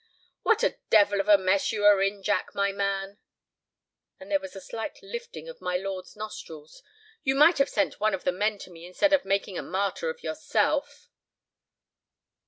"What 0.41 0.63
a 0.63 0.77
devil 0.89 1.19
of 1.19 1.27
a 1.27 1.37
mess 1.37 1.71
you 1.71 1.85
are 1.85 2.01
in, 2.01 2.23
Jack, 2.23 2.55
my 2.55 2.71
man!" 2.71 3.19
And 4.19 4.31
there 4.31 4.39
was 4.39 4.55
a 4.55 4.59
slight 4.59 4.97
lifting 5.03 5.47
of 5.47 5.61
my 5.61 5.77
lord's 5.77 6.15
nostrils. 6.15 6.81
"You 7.21 7.35
might 7.35 7.59
have 7.59 7.69
sent 7.69 7.99
one 7.99 8.15
of 8.15 8.23
the 8.23 8.31
men 8.31 8.57
to 8.65 8.71
me 8.71 8.87
instead 8.87 9.13
of 9.13 9.25
making 9.25 9.59
a 9.59 9.61
martyr 9.61 10.09
of 10.09 10.23
yourself." 10.23 11.07